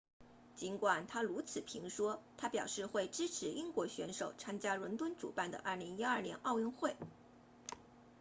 [0.55, 6.95] 尽管他如此评说他表示会支持英国选手参加伦敦主办的2012年奥运会